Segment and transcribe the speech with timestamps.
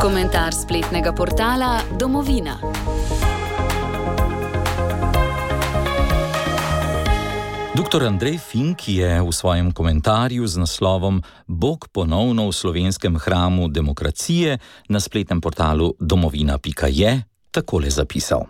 [0.00, 2.58] Komentar spletnega portala Domovina.
[7.74, 8.06] Dr.
[8.06, 14.58] Andrej Fink je v svojem komentarju z naslovom Bog ponovno v slovenskem hramu demokracije
[14.88, 18.46] na spletnem portalu domovina.je takole zapisal.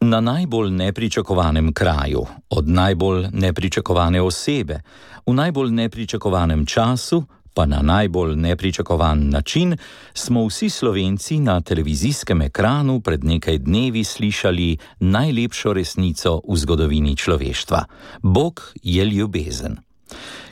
[0.00, 4.80] Na najbolj nepričakovanem kraju, od najbolj nepričakovane osebe,
[5.26, 7.24] v najbolj nepričakovanem času,
[7.54, 9.76] pa na najbolj nepričakovan način,
[10.14, 17.84] smo vsi slovenci na televizijskem ekranu pred nekaj dnevi slišali najlepšo resnico v zgodovini človeštva:
[18.22, 19.76] Bog je ljubezen.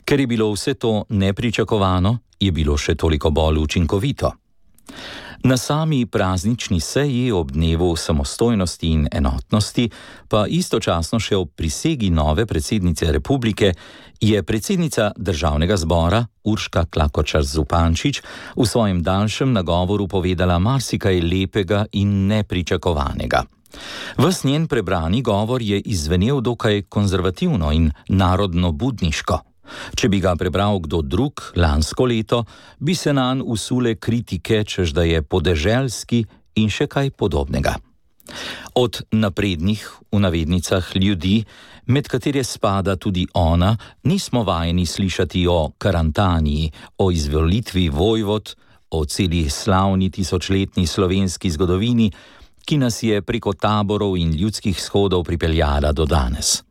[0.05, 4.33] Ker je bilo vse to nepričakovano, je bilo še toliko bolj učinkovito.
[5.45, 9.89] Na sami praznični seji ob dnevu samostojnosti in enotnosti,
[10.29, 13.73] pa istočasno še ob prisegi nove predsednice republike,
[14.21, 18.23] je predsednica državnega zbora Urška Klakočar Zupančič
[18.57, 23.43] v svojem daljšem nagovoru povedala marsikaj lepega in nepričakovanega.
[24.23, 29.52] Ves njen prebrani govor je izvenel dokaj konzervativno in narodno budniško.
[29.97, 32.45] Če bi ga prebral kdo drug lansko leto,
[32.79, 37.77] bi se na njega usule kritike, čež da je podeželski in še kaj podobnega.
[38.75, 41.45] Od naprednih, v navednicah, ljudi,
[41.87, 48.55] med katere spada tudi ona, nismo vajeni slišati o karantaniji, o izvolitvi vojvod,
[48.91, 52.11] o celi slavni tisočletni slovenski zgodovini,
[52.65, 56.63] ki nas je preko taborov in ljudskih shodov pripeljala do danes.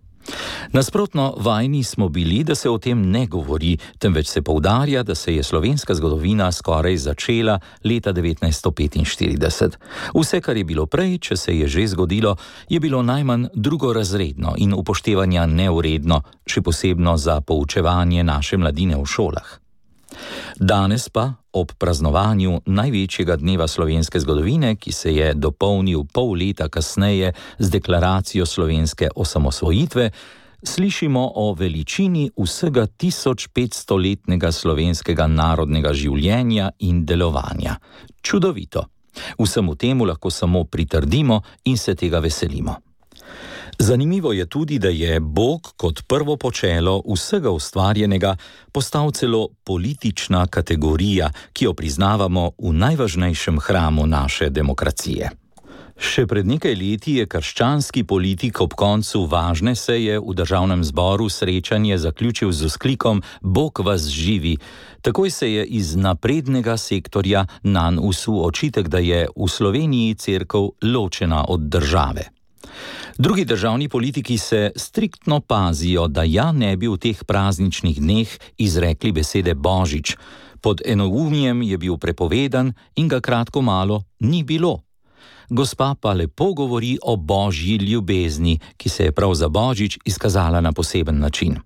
[0.71, 5.35] Nasprotno, vajni smo bili, da se o tem ne govori, temveč se poudarja, da se
[5.35, 9.69] je slovenska zgodovina skoraj začela leta 1945.
[10.15, 12.35] Vse, kar je bilo prej, če se je že zgodilo,
[12.69, 19.59] je bilo najmanj drugorazredno in upoštevanja neuredno, še posebno za poučevanje naše mladine v šolah.
[20.59, 27.33] Danes pa, ob praznovanju največjega dneva slovenske zgodovine, ki se je dopolnil pol leta kasneje
[27.59, 30.11] z deklaracijo slovenske osamosvojitve,
[30.63, 37.75] slišimo o veličini vsega 1500-letnega slovenskega narodnega življenja in delovanja.
[38.21, 38.85] Čudovito.
[39.39, 42.90] Vsemu temu lahko samo pritrdimo in se tega veselimo.
[43.81, 48.35] Zanimivo je tudi, da je Bog kot prvo počelo vsega ustvarjenega
[48.71, 55.29] postal celo politična kategorija, ki jo priznavamo v najvažnejšem hramu naše demokracije.
[55.97, 61.97] Še pred nekaj leti je krščanski politik ob koncu važne seje v državnem zboru srečanje
[61.97, 64.57] zaključil z usklikom: Bog vas živi.
[65.01, 71.45] Takoj se je iz naprednega sektorja nan usul očitek, da je v Sloveniji crkva ločena
[71.49, 72.40] od države.
[73.17, 79.11] Drugi državni politiki se striktno pazijo, da ja ne bi v teh prazničnih dneh izrekli
[79.11, 80.15] besede Božič.
[80.61, 84.79] Pod enoumijem je bil prepovedan in ga kratko malo ni bilo.
[85.49, 90.71] Gospa pa lepo govori o božji ljubezni, ki se je prav za Božič izkazala na
[90.71, 91.57] poseben način.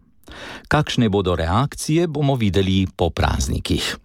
[0.67, 3.97] Kakšne bodo reakcije, bomo videli po praznikih.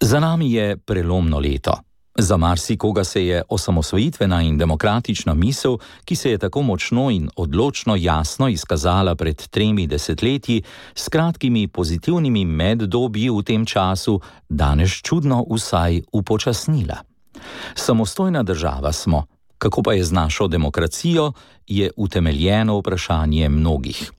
[0.00, 1.80] Za nami je prelomno leto.
[2.18, 7.96] Za marsikoga se je osamosvojitvena in demokratična misel, ki se je tako močno in odločno
[7.96, 10.62] jasno izkazala pred tremi desetletji,
[10.94, 16.96] s kratkimi pozitivnimi meddobji v tem času, danes čudno vsaj upočasnila.
[17.74, 19.26] Samostojna država smo,
[19.58, 21.32] kako pa je z našo demokracijo,
[21.66, 24.12] je utemeljeno vprašanje mnogih.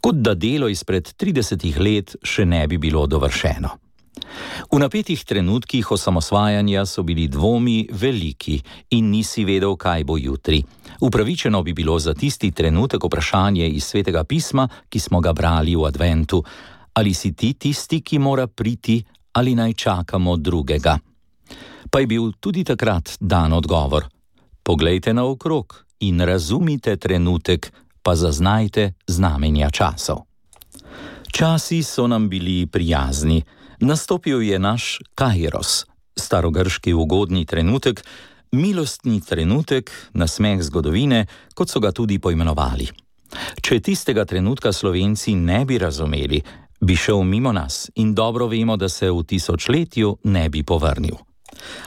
[0.00, 3.87] Kot da delo izpred 30 let še ne bi bilo dovršeno.
[4.72, 8.60] V napetih trenutkih osamosvajanja so bili dvomi veliki
[8.90, 10.62] in nisi vedel, kaj bo jutri.
[11.00, 15.84] Upravičeno bi bilo za tisti trenutek vprašanje iz svetega pisma, ki smo ga brali v
[15.84, 16.44] adventu:
[16.92, 20.98] ali si ti tisti, ki mora priti, ali naj čakamo drugega.
[21.90, 24.04] Pa je bil tudi takrat dan odgovor:
[24.62, 27.72] Poglejte naokrog in razumite trenutek,
[28.02, 30.28] pa zaznajte znamenja časov.
[31.32, 33.42] Časi so nam bili prijazni.
[33.80, 35.84] Nastopil je naš Kairos,
[36.16, 38.04] starogrški ugodni trenutek,
[38.52, 42.88] milostni trenutek, nasmeh zgodovine, kot so ga tudi poimenovali.
[43.62, 46.42] Če tistega trenutka slovenci ne bi razumeli,
[46.80, 51.14] bi šel mimo nas in dobro vemo, da se v tisočletju ne bi povrnil.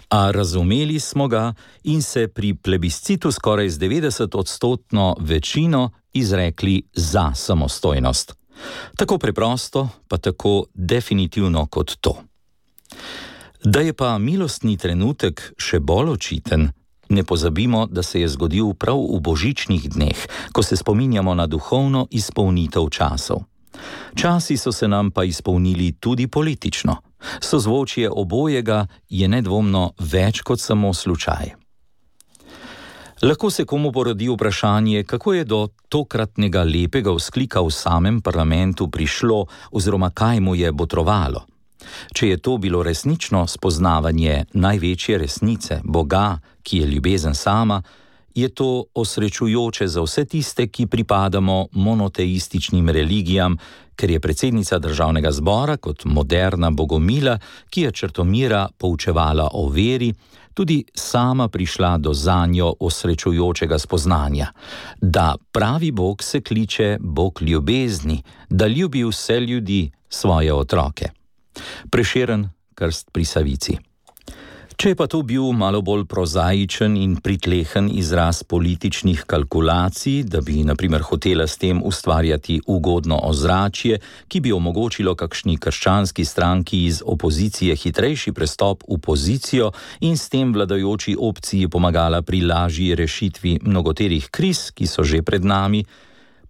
[0.10, 8.41] A razumeli smo ga in se pri plebiscitu skoraj z 90-odstotno večino izrekli za samostojnost.
[8.98, 12.18] Tako preprosto, pa tako definitivno kot to.
[13.64, 16.72] Da je pa milostni trenutek še bolj očiten,
[17.10, 20.18] ne pozabimo, da se je zgodil prav v božičnih dneh,
[20.52, 23.44] ko se spominjamo na duhovno izpolnitev časov.
[24.16, 26.96] Časi so se nam pa izpolnili tudi politično.
[27.40, 31.61] Sozvočje obojega je nedvomno več kot samo slučaj.
[33.22, 39.46] Lahko se komu porodi vprašanje, kako je do tokratnega lepega vzklika v samem parlamentu prišlo,
[39.72, 41.46] oziroma kaj mu je botrovalo.
[42.14, 47.82] Če je to bilo resnično spoznavanje največje resnice, Boga, ki je ljubezen sama,
[48.36, 53.58] je to osrečujoče za vse tiste, ki pripadamo monoteističnim religijam,
[53.96, 57.38] ker je predsednica državnega zbora kot moderna bogomila,
[57.70, 60.14] ki je črtomira poučevala o veri,
[60.54, 64.48] tudi sama prišla do zanjo osrečujočega spoznanja,
[65.02, 71.10] da pravi Bog se kliče Bog ljubezni, da ljubi vse ljudi, svoje otroke.
[71.90, 73.91] Preširen krst pri Savici.
[74.82, 80.64] Če je pa to bil malo bolj prozaičen in pritlehen izraz političnih kalkulacij, da bi
[80.66, 87.76] naprimer hotela s tem ustvarjati ugodno ozračje, ki bi omogočilo kakšni krščanski stranki iz opozicije
[87.78, 89.70] hitrejši prestop v pozicijo
[90.00, 95.46] in s tem vladajoči opciji pomagala pri lažji rešitvi mnogoterih kriz, ki so že pred
[95.46, 95.86] nami,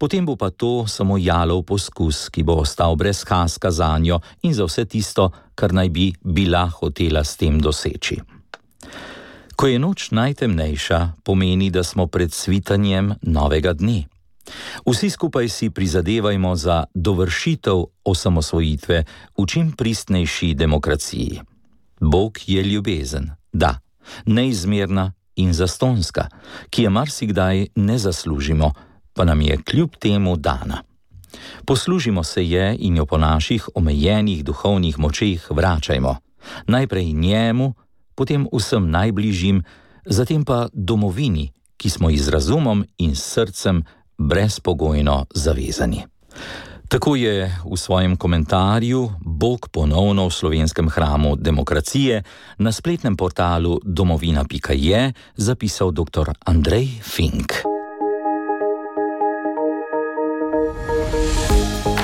[0.02, 4.54] potem bo pa to samo jalov poskus, ki bo ostal brez haska za njo in
[4.58, 8.18] za vse tisto, kar naj bi bila hotela s tem doseči.
[9.54, 14.10] Ko je noč najtemnejša, pomeni, da smo pred svitanjem novega dne.
[14.90, 18.98] Vsi skupaj si prizadevajmo za dovršitev osamosvojitve
[19.38, 21.46] v čim pristnejši demokraciji.
[22.02, 23.78] Bog je ljubezen, da,
[24.26, 26.26] neizmerna in zastonska,
[26.74, 28.74] ki je marsikdaj ne zaslužimo
[29.14, 30.84] pa nam je kljub temu dana.
[31.66, 36.16] Poslužimo se je in jo po naših omejenih duhovnih močeh vračajmo.
[36.68, 37.74] Najprej njemu,
[38.16, 39.64] potem vsem najbližjim,
[40.06, 43.84] zatem pa domovini, ki smo ji z razumom in srcem
[44.18, 46.06] brezpogojno zavezani.
[46.92, 52.24] Tako je v svojem komentarju Bog ponovno v slovenskem hramu demokracije
[52.60, 56.36] na spletnem portalu domovina.je zapisal dr.
[56.46, 57.71] Andrej Fink.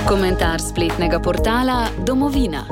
[0.07, 2.63] Komentar spletnega portala Domovina.